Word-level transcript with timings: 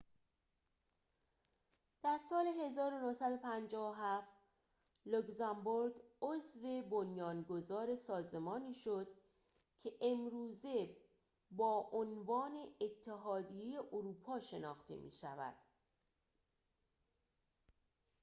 در 2.03 2.17
سال 2.29 2.45
۱۹۵۷ 3.01 4.23
لوگزامبورگ 5.05 5.93
عضو 6.21 6.81
بنیانگذار 6.81 7.95
سازمانی 7.95 8.73
شد 8.73 9.07
که 9.79 9.93
امروزه 10.01 10.97
با 11.51 11.89
عنوان 11.91 12.51
اتحادیه 12.81 13.79
اروپا 13.91 14.39
شناخته 14.39 14.97
می‌شود 14.97 15.55